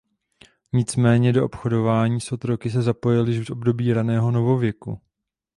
[0.73, 4.99] Nicméně do obchodování s otroky se zapojili již v období raného novověku.